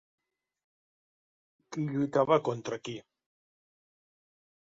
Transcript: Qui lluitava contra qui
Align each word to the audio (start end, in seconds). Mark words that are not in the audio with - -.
Qui 1.75 1.85
lluitava 1.91 2.39
contra 2.49 2.81
qui 2.89 2.97